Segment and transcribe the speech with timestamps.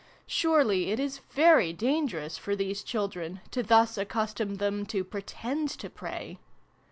[0.25, 5.69] Surely it is very dangerous, for these children, to thus ac custom them to pretend
[5.69, 6.39] to pray